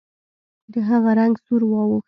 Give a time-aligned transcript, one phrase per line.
[0.71, 1.99] د هغه رنګ سور واوښت.